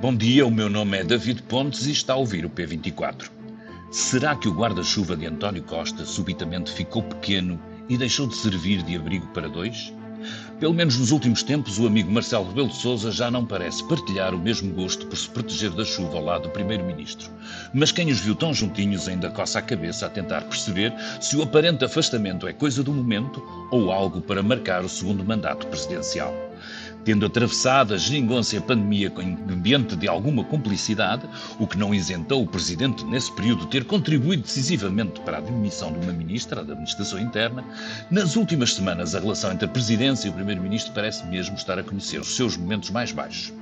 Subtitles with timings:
[0.00, 3.30] Bom dia, o meu nome é David Pontes e está a ouvir o P24.
[3.90, 8.94] Será que o guarda-chuva de António Costa subitamente ficou pequeno e deixou de servir de
[8.94, 9.92] abrigo para dois?
[10.60, 14.32] Pelo menos nos últimos tempos, o amigo Marcelo Rebelo de Sousa já não parece partilhar
[14.36, 17.28] o mesmo gosto por se proteger da chuva ao lado do primeiro-ministro.
[17.74, 21.42] Mas quem os viu tão juntinhos ainda coça a cabeça a tentar perceber se o
[21.42, 23.42] aparente afastamento é coisa do momento
[23.72, 26.32] ou algo para marcar o segundo mandato presidencial.
[27.04, 31.22] Tendo atravessado a geringonça e a pandemia com ambiente de alguma cumplicidade,
[31.58, 35.98] o que não isentou o Presidente nesse período ter contribuído decisivamente para a demissão de
[36.00, 37.64] uma Ministra da Administração Interna,
[38.10, 41.82] nas últimas semanas a relação entre a Presidência e o Primeiro-Ministro parece mesmo estar a
[41.82, 43.52] conhecer os seus momentos mais baixos.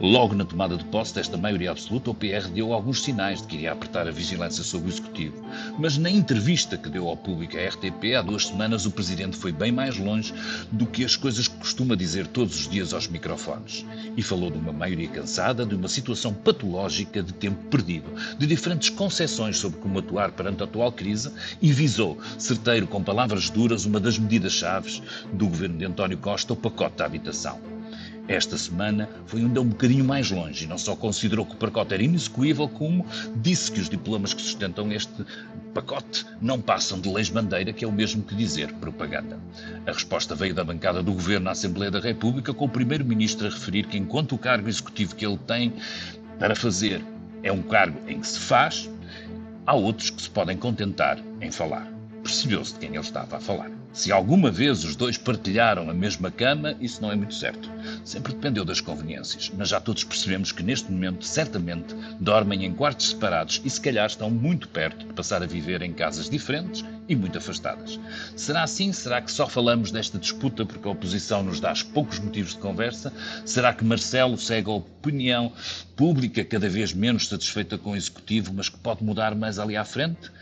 [0.00, 3.56] Logo na tomada de posse desta maioria absoluta, o PR deu alguns sinais de que
[3.56, 5.44] iria apertar a vigilância sobre o Executivo.
[5.78, 9.52] Mas na entrevista que deu ao público à RTP há duas semanas, o Presidente foi
[9.52, 10.34] bem mais longe
[10.72, 13.84] do que as coisas que costuma dizer todos os dias aos microfones.
[14.16, 18.90] E falou de uma maioria cansada, de uma situação patológica de tempo perdido, de diferentes
[18.90, 24.00] concepções sobre como atuar perante a atual crise e visou, certeiro com palavras duras, uma
[24.00, 27.73] das medidas-chave do governo de António Costa, o pacote da habitação.
[28.26, 31.92] Esta semana foi ainda um bocadinho mais longe e não só considerou que o pacote
[31.92, 33.04] era inexecuível, como
[33.36, 35.24] disse que os diplomas que sustentam este
[35.74, 39.38] pacote não passam de leis bandeira, que é o mesmo que dizer propaganda.
[39.86, 43.50] A resposta veio da bancada do Governo à Assembleia da República, com o Primeiro-Ministro a
[43.50, 45.74] referir que, enquanto o cargo executivo que ele tem
[46.38, 47.04] para fazer
[47.42, 48.90] é um cargo em que se faz,
[49.66, 51.93] há outros que se podem contentar em falar.
[52.34, 53.70] Percebeu-se de quem ele estava a falar.
[53.92, 57.70] Se alguma vez os dois partilharam a mesma cama, isso não é muito certo.
[58.04, 63.10] Sempre dependeu das conveniências, mas já todos percebemos que neste momento, certamente, dormem em quartos
[63.10, 67.14] separados e se calhar estão muito perto de passar a viver em casas diferentes e
[67.14, 68.00] muito afastadas.
[68.34, 68.92] Será assim?
[68.92, 73.12] Será que só falamos desta disputa porque a oposição nos dá poucos motivos de conversa?
[73.44, 75.52] Será que Marcelo segue a opinião
[75.94, 79.84] pública cada vez menos satisfeita com o executivo, mas que pode mudar mais ali à
[79.84, 80.32] frente?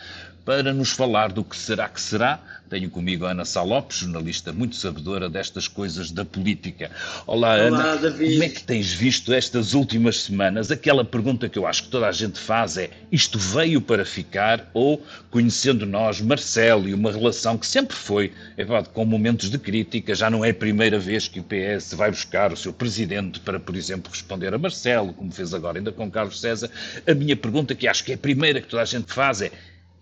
[0.45, 4.75] Para nos falar do que será que será, tenho comigo a Ana Salopes, jornalista muito
[4.75, 6.91] sabedora destas coisas da política.
[7.29, 7.97] Olá, Olá Ana.
[7.97, 8.33] David.
[8.33, 10.71] Como é que tens visto estas últimas semanas?
[10.73, 14.69] Aquela pergunta que eu acho que toda a gente faz é: isto veio para ficar?
[14.75, 19.59] Ou, conhecendo nós, Marcelo e uma relação que sempre foi, é verdade, com momentos de
[19.59, 23.39] crítica, já não é a primeira vez que o PS vai buscar o seu presidente
[23.39, 26.69] para, por exemplo, responder a Marcelo, como fez agora ainda com Carlos César.
[27.07, 29.53] A minha pergunta, que acho que é a primeira que toda a gente faz, é: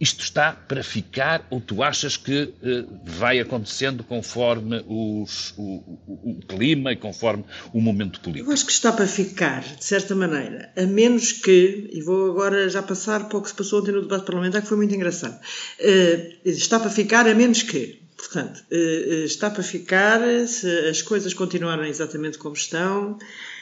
[0.01, 6.31] isto está para ficar ou tu achas que uh, vai acontecendo conforme os, o, o,
[6.31, 8.49] o, clima e conforme o momento político?
[8.49, 12.69] Eu acho que está para ficar, de certa maneira, a menos que, e vou agora
[12.71, 15.39] já passar para o que se passou ontem no debate parlamentar, que foi muito engraçado,
[15.39, 21.35] uh, está para ficar a menos que, portanto, uh, está para ficar se as coisas
[21.35, 23.60] continuarem exatamente como estão, eh,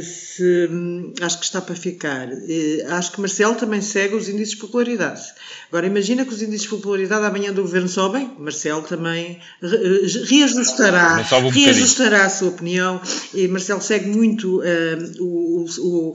[0.00, 2.28] se, hum, acho que está para ficar.
[2.32, 5.22] Eh, acho que Marcelo também segue os índices de popularidade.
[5.68, 11.48] Agora, imagina que os índices de popularidade amanhã do governo sobem, Marcelo também reajustará, um
[11.50, 13.00] reajustará a sua opinião.
[13.34, 16.14] E Marcelo segue muito uh, o, o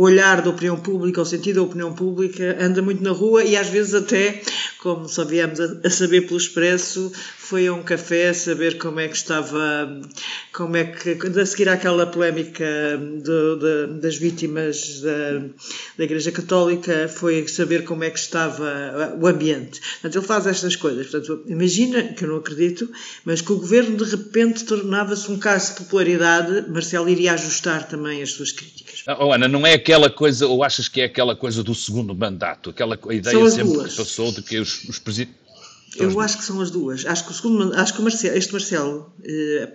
[0.00, 3.68] olhar da opinião pública, o sentido da opinião pública, anda muito na rua e às
[3.68, 4.40] vezes até,
[4.78, 9.16] como só viemos a, saber pelo Expresso, foi a um café saber como é que
[9.16, 10.00] estava,
[10.52, 12.64] como é que, a seguir àquela polémica
[13.22, 15.48] do, de, das vítimas da,
[15.98, 19.80] da Igreja Católica, foi saber como é que estava o ambiente.
[19.80, 21.08] Portanto, ele faz estas coisas.
[21.08, 22.88] Portanto, imagina, que eu não acredito,
[23.24, 28.22] mas que o governo de repente tornava-se um caso de popularidade, Marcelo iria ajustar também
[28.22, 28.91] as suas críticas.
[29.18, 32.70] Oh, Ana, não é aquela coisa, ou achas que é aquela coisa do segundo mandato?
[32.70, 33.90] Aquela ideia sempre duas.
[33.92, 35.42] que passou de que os, os presidentes
[35.96, 37.04] eu acho que são as duas.
[37.04, 39.72] Acho que, o segundo, acho que o Marcelo, este Marcelo eh,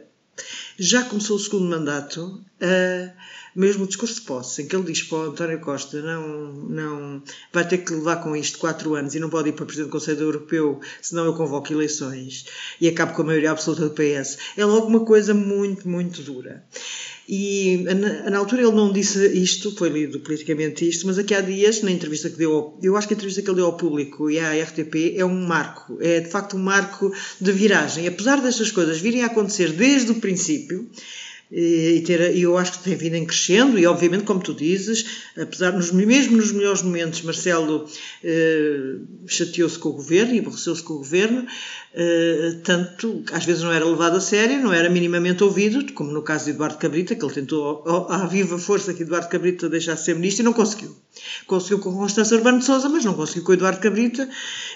[0.77, 3.11] já começou o segundo mandato, eh,
[3.55, 7.23] mesmo o discurso de posse, em que ele diz para o António Costa não, não
[7.51, 9.91] vai ter que levar com isto quatro anos e não pode ir para Presidente do
[9.91, 12.45] Conselho Europeu, senão eu convoco eleições
[12.79, 14.37] e acabo com a maioria absoluta do PS.
[14.55, 16.63] É logo uma coisa muito, muito dura.
[17.27, 21.41] E na, na, altura ele não disse isto, foi lido politicamente isto, mas aqui há
[21.41, 24.31] dias, na entrevista que deu, eu acho que a entrevista que ele deu ao público
[24.31, 28.07] e à RTP é um marco, é de facto um marco de viragem.
[28.07, 30.89] Apesar destas coisas virem a acontecer desde o princípio,
[31.51, 35.05] e, ter, eu acho que tem vindo em crescendo, e obviamente, como tu dizes,
[35.37, 37.87] apesar, nos, mesmo nos melhores momentos, Marcelo
[38.23, 38.95] eh,
[39.25, 41.47] chateou-se com o governo e aborreceu-se com o governo,
[41.93, 46.21] eh, tanto, às vezes não era levado a sério, não era minimamente ouvido, como no
[46.21, 50.15] caso de Eduardo Cabrita, que ele tentou, à viva força que Eduardo Cabrita deixasse ser
[50.15, 50.95] ministro e não conseguiu.
[51.47, 54.29] Conseguiu com Constância Urbano de Sousa, mas não conseguiu com Eduardo Cabrita.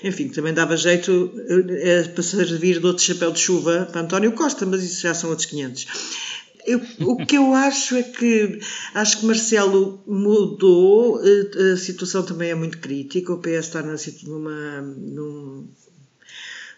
[0.04, 1.32] Enfim, também dava jeito
[1.70, 5.30] eh, para servir de outro chapéu de chuva para António Costa, mas isso já são
[5.30, 6.31] outros 500.
[6.66, 8.60] Eu, o que eu acho é que
[8.94, 14.82] acho que Marcelo mudou, eh, a situação também é muito crítica, o PS está numa,
[14.82, 15.68] num,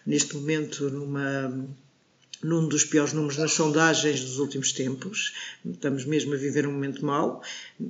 [0.06, 1.68] neste momento numa
[2.44, 5.32] num dos piores números nas sondagens dos últimos tempos.
[5.64, 7.42] Estamos mesmo a viver um momento mau.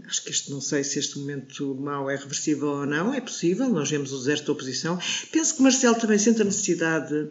[0.06, 3.68] Acho que este, não sei se este momento mau é reversível ou não, é possível,
[3.68, 4.96] nós vemos o zero da oposição.
[5.32, 7.28] Penso que Marcelo também sente a necessidade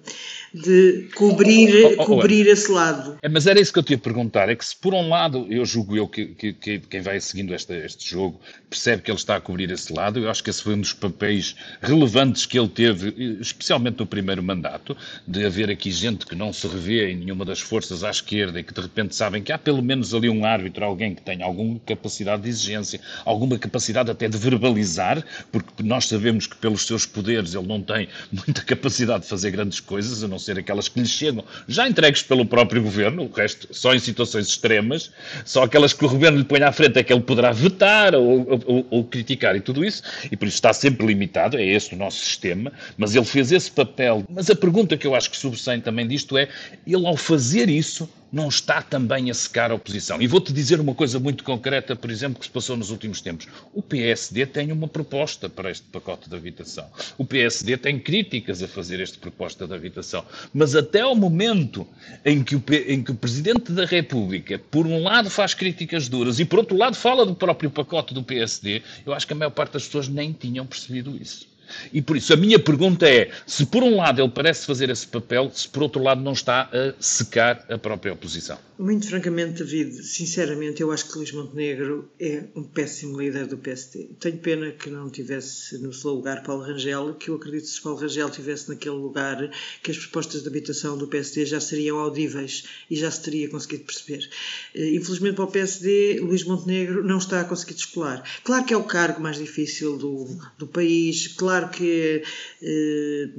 [0.54, 3.18] de cobrir, oh, oh, oh, cobrir esse lado.
[3.22, 5.48] É, mas era isso que eu te ia perguntar, é que se por um lado,
[5.50, 8.40] eu julgo eu que, que, que quem vai seguindo este, este jogo
[8.70, 10.92] percebe que ele está a cobrir esse lado, eu acho que esse foi um dos
[10.92, 16.52] papéis relevantes que ele teve, especialmente no primeiro mandato, de haver aqui gente que não
[16.52, 19.58] se revê em nenhuma das forças à esquerda e que de repente sabem que há
[19.58, 24.28] pelo menos ali um árbitro, alguém que tenha alguma capacidade de exigência, alguma capacidade até
[24.28, 29.30] de verbalizar, porque nós sabemos que pelos seus poderes ele não tem muita capacidade de
[29.30, 33.24] fazer grandes coisas, a não ser aquelas que lhe chegam, já entregues pelo próprio governo,
[33.24, 35.12] o resto só em situações extremas,
[35.46, 38.48] só aquelas que o governo lhe põe à frente é que ele poderá vetar ou,
[38.66, 41.98] ou, ou criticar e tudo isso, e por isso está sempre limitado, é esse o
[41.98, 44.24] nosso sistema, mas ele fez esse papel.
[44.30, 46.48] Mas a pergunta que eu acho que sobressai também disto é,
[46.94, 50.20] ele ao fazer isso, não está também a secar a oposição.
[50.20, 53.48] E vou-te dizer uma coisa muito concreta, por exemplo, que se passou nos últimos tempos.
[53.72, 56.88] O PSD tem uma proposta para este pacote de habitação.
[57.16, 60.26] O PSD tem críticas a fazer esta proposta de habitação.
[60.52, 61.88] Mas até ao momento
[62.26, 66.40] em que, o, em que o Presidente da República, por um lado, faz críticas duras
[66.40, 69.52] e, por outro lado, fala do próprio pacote do PSD, eu acho que a maior
[69.52, 71.53] parte das pessoas nem tinham percebido isso.
[71.92, 75.08] E por isso a minha pergunta é: se por um lado ele parece fazer esse
[75.08, 78.58] papel, se por outro lado não está a secar a própria oposição?
[78.78, 84.10] Muito francamente, David, sinceramente, eu acho que Luís Montenegro é um péssimo líder do PSD.
[84.20, 87.82] Tenho pena que não tivesse no seu lugar Paulo Rangel, que eu acredito que se
[87.82, 89.50] Paulo Rangel tivesse naquele lugar,
[89.82, 93.84] que as propostas de habitação do PSD já seriam audíveis e já se teria conseguido
[93.84, 94.28] perceber.
[94.74, 98.24] Eh, infelizmente para o PSD, Luís Montenegro não está a conseguir descolar.
[98.44, 100.26] Claro que é o cargo mais difícil do,
[100.58, 102.24] do país, claro que,
[102.62, 103.30] eh,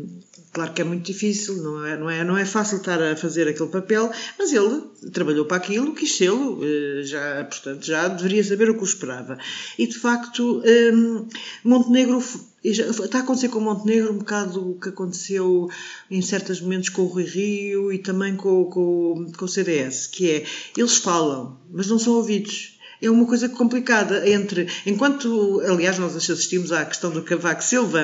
[0.53, 3.49] claro que é muito difícil, não é, não, é, não é fácil estar a fazer
[3.49, 4.83] aquele papel, mas ele
[5.13, 9.39] trabalhou para aquilo, quis sê-lo, eh, já, portanto, já deveria saber o que o esperava.
[9.79, 10.63] E, de facto,
[10.93, 11.29] hum,
[11.65, 12.23] Montenegro
[12.65, 15.69] está a acontecer com Montenegro um bocado o que aconteceu
[16.11, 20.31] em certos momentos com o Rui Rio e também com, com, com o CDS, que
[20.31, 20.45] é,
[20.77, 22.74] eles falam, mas não são ouvidos
[23.07, 28.01] é uma coisa complicada entre, enquanto, aliás, nós assistimos à questão do Cavaco Silva,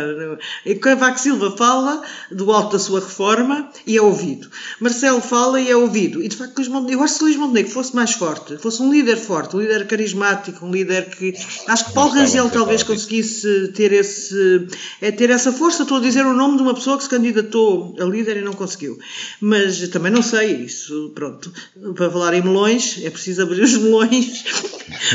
[0.64, 4.49] e Cavaco Silva fala do alto da sua reforma e é ouvido.
[4.81, 6.23] Marcelo fala e é ouvido.
[6.23, 8.82] E de facto, Luís Montenegro, eu acho que se Luís Montenegro fosse mais forte, fosse
[8.82, 11.35] um líder forte, um líder carismático, um líder que,
[11.67, 14.67] acho que Paulo Rangel talvez conseguisse ter esse,
[15.00, 15.82] é, ter essa força.
[15.82, 18.53] Estou a dizer o nome de uma pessoa que se candidatou a líder e não
[18.53, 18.99] conseguiu.
[19.41, 21.53] Mas também não sei isso, pronto.
[21.94, 24.44] Para falar em melões, é preciso abrir os melões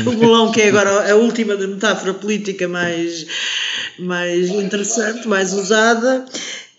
[0.06, 3.26] o melão, que é agora a última metáfora política mais,
[3.98, 6.24] mais interessante, mais usada.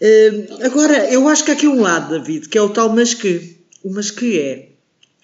[0.02, 3.14] Uh, agora, eu acho que há aqui um lado, David, que é o tal mas
[3.14, 3.58] que.
[3.84, 4.70] O mas que é.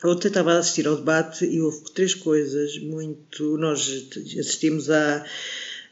[0.04, 3.58] Ontem estava a assistir ao debate e houve três coisas muito.
[3.58, 3.90] Nós
[4.40, 5.24] assistimos à,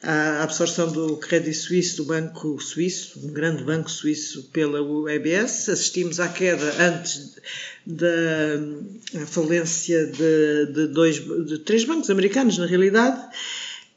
[0.03, 5.69] à absorção do Credit Suisse, do Banco Suíço, um grande banco suíço, pela UEBS.
[5.69, 7.37] Assistimos à queda antes
[7.85, 13.21] da falência de, de, dois, de três bancos americanos, na realidade,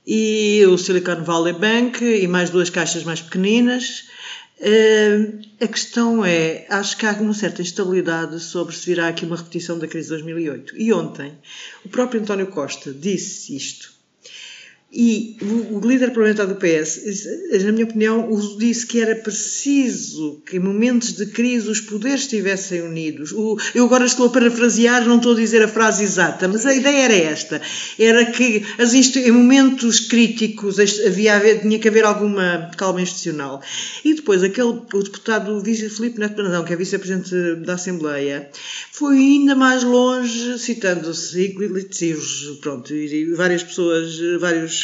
[0.06, 4.04] e o Silicon Valley Bank e mais duas caixas mais pequeninas.
[4.60, 9.36] Uh, a questão é, acho que há uma certa instabilidade sobre se virá aqui uma
[9.36, 10.76] repetição da crise de 2008.
[10.76, 11.32] E ontem,
[11.84, 13.94] o próprio António Costa disse isto
[14.94, 15.36] e
[15.72, 17.00] o, líder parlamentar do PS,
[17.64, 22.80] na minha opinião, disse que era preciso que em momentos de crise os poderes estivessem
[22.80, 23.34] unidos.
[23.74, 27.06] Eu agora estou a parafrasear, não estou a dizer a frase exata, mas a ideia
[27.06, 27.60] era esta:
[27.98, 28.62] era que
[29.16, 33.60] em momentos críticos havia, tinha que haver alguma calma institucional.
[34.04, 38.48] E depois, aquele, o deputado Filipe Neto Brandão, que é vice-presidente da Assembleia,
[38.92, 44.83] foi ainda mais longe, citando-se Iglesias, pronto, e várias pessoas, vários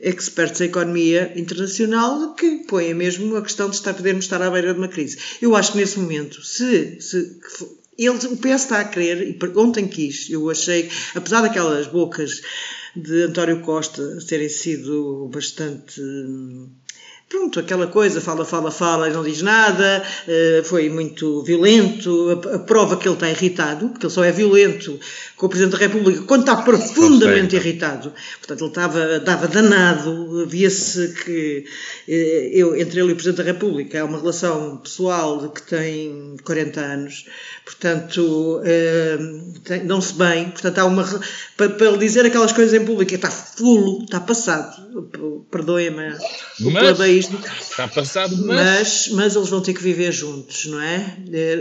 [0.00, 4.72] expertos em economia internacional que põem mesmo a questão de estar, podermos estar à beira
[4.72, 5.18] de uma crise.
[5.40, 7.38] Eu acho que nesse momento, se, se
[7.98, 12.40] ele, o PS está a querer, e ontem quis, eu achei, apesar daquelas bocas
[12.96, 16.00] de António Costa terem sido bastante
[17.30, 22.58] pronto, aquela coisa, fala, fala, fala e não diz nada, uh, foi muito violento, a,
[22.58, 24.98] prova que ele está irritado, porque ele só é violento
[25.36, 28.12] com o Presidente da República quando está profundamente irritado.
[28.38, 31.64] Portanto, ele estava, estava danado, via-se que
[32.08, 32.12] uh,
[32.52, 36.80] eu, entre ele e o Presidente da República há uma relação pessoal que tem 40
[36.80, 37.26] anos,
[37.64, 41.04] portanto, uh, não-se bem, portanto, há uma.
[41.56, 46.16] Para, ele dizer aquelas coisas em público, está fulo, está passado, perdoem-me
[47.28, 49.08] Está passado, mas...
[49.08, 49.08] mas...
[49.12, 49.36] mas.
[49.36, 51.16] eles vão ter que viver juntos, não é?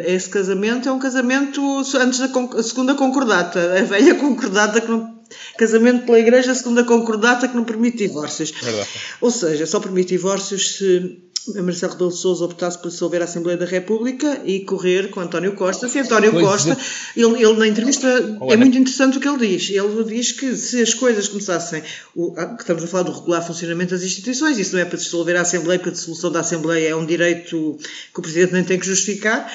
[0.07, 1.61] Esse casamento é um casamento
[1.99, 5.19] antes da segunda concordata, a velha concordata que não.
[5.57, 8.49] Casamento pela Igreja, a segunda concordata que não permite divórcios.
[8.49, 8.89] Verdade.
[9.21, 13.57] Ou seja, só permite divórcios se Marcelo Rebelo de Sousa optasse por dissolver a Assembleia
[13.57, 15.87] da República e correr com António Costa.
[15.87, 17.19] Se António pois Costa, é.
[17.19, 18.07] ele, ele, na entrevista,
[18.49, 19.69] é muito interessante o que ele diz.
[19.69, 21.81] Ele diz que se as coisas começassem,
[22.15, 25.35] o, que estamos a falar do regular funcionamento das instituições, isso não é para dissolver
[25.37, 27.77] a Assembleia, porque a dissolução da Assembleia é um direito
[28.13, 29.51] que o Presidente nem tem que justificar.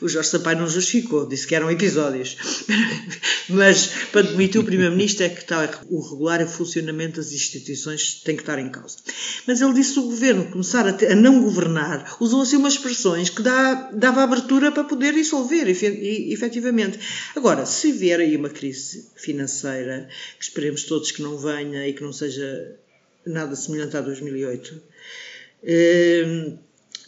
[0.00, 2.36] O Jorge Sampaio não justificou, disse que eram episódios.
[3.48, 8.42] Mas para demitir o Primeiro-Ministro é que está, o regular funcionamento das instituições tem que
[8.42, 8.96] estar em causa.
[9.46, 12.74] Mas ele disse que o Governo começar a, ter, a não governar, usou assim umas
[12.74, 16.98] expressões que dá, dava abertura para poder dissolver, efetivamente.
[17.34, 20.08] Agora, se vier aí uma crise financeira,
[20.38, 22.76] que esperemos todos que não venha e que não seja
[23.24, 24.82] nada semelhante a 2008,
[25.64, 26.52] eh,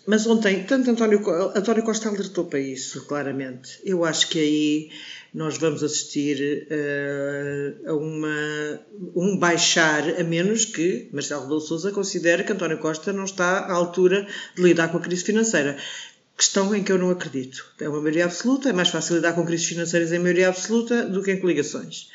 [0.09, 1.21] mas ontem, tanto António,
[1.55, 3.79] António Costa alertou para isso, claramente.
[3.85, 4.91] Eu acho que aí
[5.35, 8.81] nós vamos assistir uh, a uma,
[9.15, 13.73] um baixar, a menos que Marcelo Rebelo Sousa considere que António Costa não está à
[13.75, 15.77] altura de lidar com a crise financeira.
[16.35, 17.67] Questão em que eu não acredito.
[17.79, 21.23] É uma maioria absoluta, é mais fácil lidar com crises financeiras em maioria absoluta do
[21.23, 22.09] que em coligações.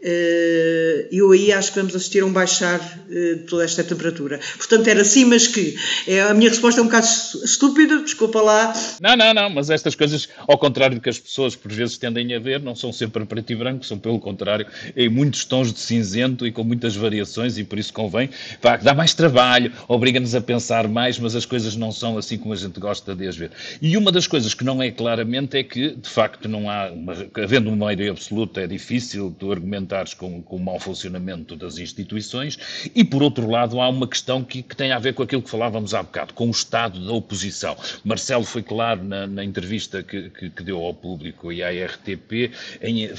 [0.00, 4.38] Eh, eu aí acho que vamos assistir a um baixar eh, de toda esta temperatura.
[4.56, 5.76] Portanto, era assim, mas que
[6.06, 7.06] é, a minha resposta é um bocado
[7.44, 8.74] estúpida, desculpa lá.
[9.00, 12.34] Não, não, não, mas estas coisas, ao contrário do que as pessoas por vezes tendem
[12.34, 15.80] a ver, não são sempre preto e branco, são pelo contrário, em muitos tons de
[15.80, 18.28] cinzento e com muitas variações, e por isso convém,
[18.60, 22.52] pá, dá mais trabalho, obriga-nos a pensar mais, mas as coisas não são assim como
[22.52, 23.50] a gente gosta de as ver.
[23.80, 27.14] E uma das coisas que não é claramente é que, de facto, não há, uma,
[27.42, 29.52] havendo uma maioria absoluta, é difícil tu
[29.86, 32.58] argumentar com, com o mau funcionamento das instituições,
[32.94, 35.48] e por outro lado há uma questão que, que, tem a ver com aquilo que
[35.48, 37.76] falávamos há bocado, com o estado da oposição.
[38.04, 42.50] Marcelo foi claro na, na entrevista que, que, que, deu ao público e à RTP,
[42.82, 43.10] em,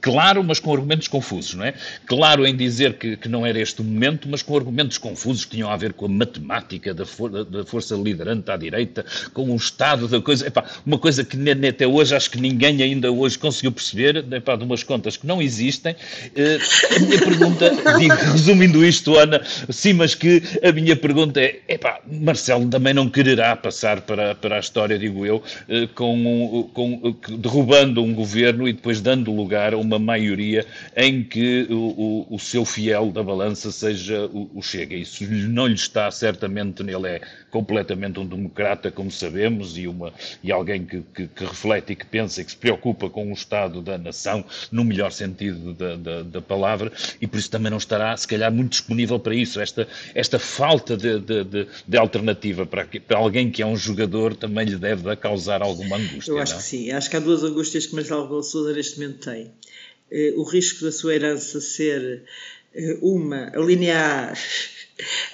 [0.00, 1.74] claro, mas com argumentos confusos, não é?
[2.06, 5.52] Claro em dizer que, que não era este o momento, mas com argumentos confusos que
[5.52, 9.56] tinham a ver com a matemática da, for, da força liderante à direita, com o
[9.56, 10.46] estado da coisa.
[10.46, 11.36] Epá, uma coisa que
[11.68, 15.42] até hoje acho que ninguém ainda hoje conseguiu perceber, epá, de umas contas que não
[15.42, 15.96] existem existem.
[16.36, 21.60] Uh, a minha pergunta, digo, resumindo isto, Ana, sim, mas que a minha pergunta é:
[21.68, 26.94] epá, Marcelo também não quererá passar para, para a história, digo eu, uh, com, com
[26.94, 30.66] uh, derrubando um governo e depois dando lugar a uma maioria
[30.96, 34.94] em que o, o, o seu fiel da balança seja o, o Chega.
[34.94, 37.20] Isso não lhe está certamente, ele é
[37.50, 42.06] completamente um democrata, como sabemos, e, uma, e alguém que, que, que reflete e que
[42.06, 46.22] pensa e que se preocupa com o Estado da nação, no melhor sentido da, da,
[46.22, 49.60] da, palavra, e por isso também não estará, se calhar, muito disponível para isso.
[49.60, 54.36] Esta, esta falta de, de, de, de alternativa para, para alguém que é um jogador
[54.36, 56.30] também lhe deve causar alguma angústia.
[56.30, 56.60] Eu acho não?
[56.60, 56.90] que sim.
[56.90, 59.50] Acho que há duas angústias que Marcelo Rebelo Sousa neste momento tem.
[60.10, 62.24] Eh, o risco da sua herança ser
[62.74, 64.38] eh, uma, alinear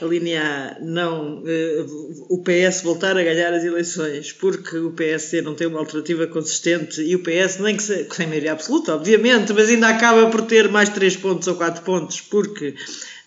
[0.01, 5.67] alinear não uh, o PS voltar a ganhar as eleições porque o PSD não tem
[5.67, 9.89] uma alternativa consistente e o PS nem que se, sem maioria absoluta obviamente mas ainda
[9.89, 12.75] acaba por ter mais 3 pontos ou 4 pontos porque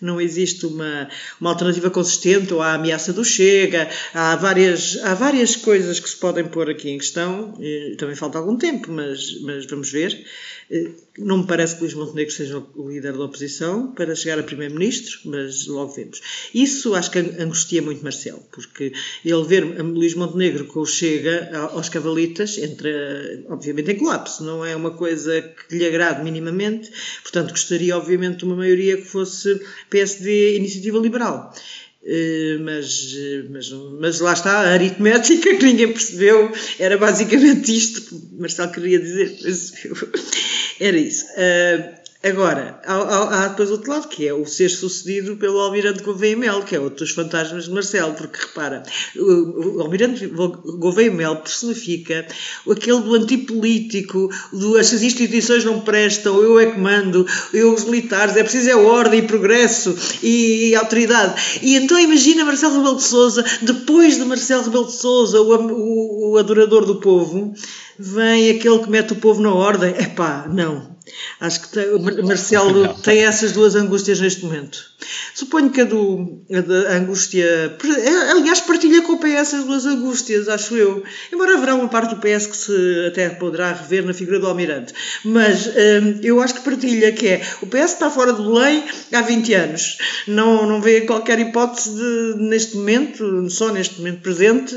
[0.00, 1.08] não existe uma,
[1.40, 6.08] uma alternativa consistente ou há a ameaça do Chega há várias, há várias coisas que
[6.08, 7.54] se podem pôr aqui em questão
[7.98, 10.24] também falta algum tempo mas, mas vamos ver
[10.70, 14.42] eh, não me parece que Luís Montenegro seja o líder da oposição para chegar a
[14.42, 16.20] primeiro-ministro, mas logo vemos.
[16.54, 18.92] Isso acho que angustia muito Marcelo, porque
[19.24, 22.90] ele ver Luís Montenegro com o Chega aos cavalitas entra,
[23.48, 24.44] obviamente, em colapso.
[24.44, 26.90] Não é uma coisa que lhe agrade minimamente,
[27.22, 31.52] portanto, gostaria, obviamente, de uma maioria que fosse PSD Iniciativa Liberal.
[32.02, 33.14] Eh, mas,
[33.50, 33.70] mas,
[34.00, 39.36] mas lá está, a aritmética que ninguém percebeu era basicamente isto que Marcelo queria dizer.
[40.80, 41.26] Era isso.
[41.26, 46.36] Uh, Agora, há, há, depois outro lado, que é o ser sucedido pelo Almirante Gouveia
[46.36, 48.82] Mel, que é outro dos fantasmas de Marcelo, porque repara,
[49.16, 52.26] o, o Almirante Gouveia Mel personifica
[52.70, 58.36] aquele do antipolítico, do as instituições não prestam, eu é que mando, eu os militares,
[58.36, 61.58] é preciso é ordem e progresso e, e autoridade.
[61.62, 66.32] E então imagina Marcelo Rebelo de Sousa, depois de Marcelo Rebelo de Sousa, o, o,
[66.32, 67.54] o adorador do povo,
[67.98, 69.94] vem aquele que mete o povo na ordem.
[69.98, 70.89] Epá, não.
[71.40, 74.90] Acho que tem, Marcelo tem essas duas angústias neste momento.
[75.34, 77.76] Suponho que a, do, a da angústia.
[78.30, 81.02] Aliás, partilha com o PS as duas angústias, acho eu.
[81.32, 84.92] Embora haverá uma parte do PS que se até poderá rever na figura do Almirante.
[85.24, 89.22] Mas hum, eu acho que partilha, que é o PS está fora de Belém há
[89.22, 89.98] 20 anos.
[90.26, 94.76] Não, não vê qualquer hipótese de, neste momento, só neste momento presente,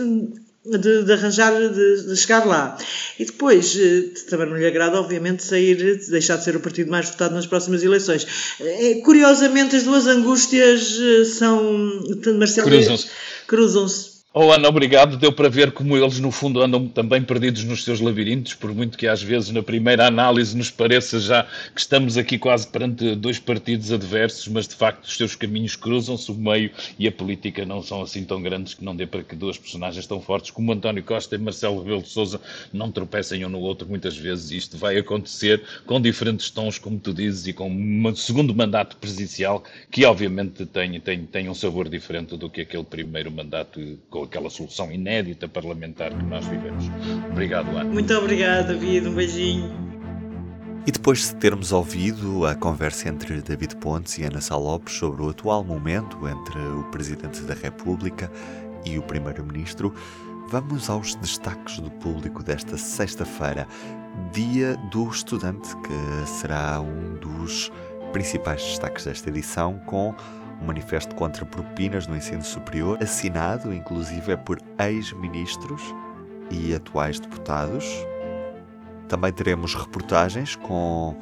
[0.66, 2.78] de, de, arranjar, de, de, chegar lá.
[3.20, 7.10] E depois, eh, também não lhe agrada, obviamente, sair, deixar de ser o partido mais
[7.10, 8.26] votado nas próximas eleições.
[8.60, 12.02] Eh, curiosamente, as duas angústias eh, são.
[12.38, 13.08] Marcelo, cruzam-se.
[13.46, 14.13] Cruzam-se.
[14.36, 15.16] Oh Ana, obrigado.
[15.16, 18.98] Deu para ver como eles, no fundo, andam também perdidos nos seus labirintos, por muito
[18.98, 23.38] que às vezes, na primeira análise, nos pareça já que estamos aqui quase perante dois
[23.38, 27.84] partidos adversos, mas de facto os seus caminhos cruzam-se, o meio e a política não
[27.84, 31.04] são assim tão grandes que não dê para que duas personagens tão fortes como António
[31.04, 32.42] Costa e Marcelo Rebelo de Souza
[32.74, 34.50] não tropecem um no outro muitas vezes.
[34.50, 39.64] Isto vai acontecer com diferentes tons, como tu dizes, e com um segundo mandato presidencial
[39.92, 44.50] que, obviamente, tem, tem, tem um sabor diferente do que aquele primeiro mandato com aquela
[44.50, 46.86] solução inédita parlamentar que nós vivemos.
[47.32, 47.86] Obrigado, Ana.
[47.86, 49.08] Muito obrigado, David.
[49.08, 49.94] Um beijinho.
[50.86, 55.30] E depois de termos ouvido a conversa entre David Pontes e Ana Salopes sobre o
[55.30, 58.30] atual momento entre o Presidente da República
[58.86, 59.94] e o Primeiro-Ministro,
[60.50, 63.66] vamos aos destaques do público desta sexta-feira,
[64.34, 67.72] Dia do Estudante, que será um dos
[68.12, 70.14] principais destaques desta edição, com
[70.62, 75.82] um manifesto contra propinas no ensino superior, assinado inclusive é por ex-ministros
[76.50, 77.86] e atuais deputados.
[79.08, 81.16] Também teremos reportagens com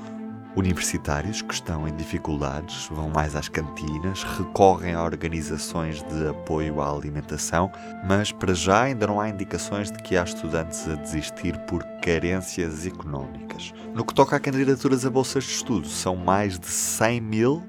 [0.56, 6.92] universitários que estão em dificuldades, vão mais às cantinas, recorrem a organizações de apoio à
[6.92, 7.72] alimentação,
[8.06, 12.86] mas para já ainda não há indicações de que há estudantes a desistir por carências
[12.86, 13.74] económicas.
[13.94, 17.64] No que toca a candidaturas a bolsas de estudo, são mais de 100 mil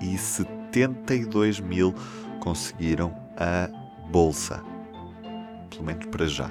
[0.00, 0.18] e
[0.76, 1.94] 82 mil
[2.40, 3.68] conseguiram a
[4.10, 4.62] bolsa,
[5.70, 6.50] pelo menos para já.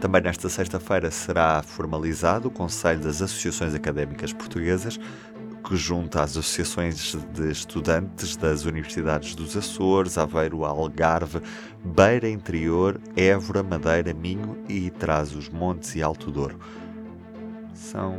[0.00, 5.00] Também nesta sexta-feira será formalizado o Conselho das Associações Académicas Portuguesas,
[5.64, 11.40] que junta as associações de estudantes das Universidades dos Açores, Aveiro, Algarve,
[11.84, 16.56] Beira Interior, Évora, Madeira, Minho e traz os Montes e Alto Douro.
[17.74, 18.16] São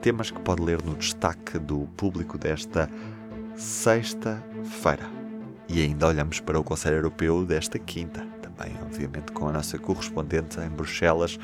[0.00, 2.90] temas que pode ler no destaque do público desta
[3.56, 5.08] sexta-feira.
[5.68, 10.60] E ainda olhamos para o Conselho Europeu desta quinta, também, obviamente, com a nossa correspondente
[10.60, 11.38] em Bruxelas,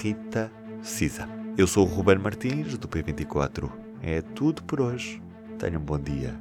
[0.00, 0.50] Rita
[0.82, 1.28] Cisa.
[1.56, 3.70] Eu sou o Ruben Martins, do P24.
[4.02, 5.22] É tudo por hoje.
[5.58, 6.38] Tenham um bom dia.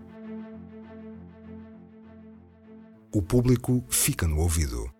[3.13, 4.94] O público fica no ouvido.